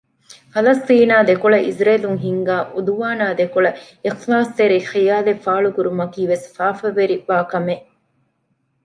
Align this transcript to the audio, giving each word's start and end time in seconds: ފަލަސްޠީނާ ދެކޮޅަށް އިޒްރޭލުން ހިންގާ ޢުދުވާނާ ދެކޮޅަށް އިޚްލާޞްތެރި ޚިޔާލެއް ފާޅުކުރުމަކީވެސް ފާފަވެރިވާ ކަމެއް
ފަލަސްޠީނާ 0.53 1.15
ދެކޮޅަށް 1.29 1.65
އިޒްރޭލުން 1.67 2.19
ހިންގާ 2.25 2.55
ޢުދުވާނާ 2.73 3.25
ދެކޮޅަށް 3.39 3.79
އިޚްލާޞްތެރި 4.05 4.77
ޚިޔާލެއް 4.91 5.41
ފާޅުކުރުމަކީވެސް 5.45 6.45
ފާފަވެރިވާ 6.55 7.37
ކަމެއް 7.51 7.85